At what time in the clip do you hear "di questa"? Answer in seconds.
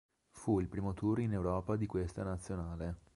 1.75-2.23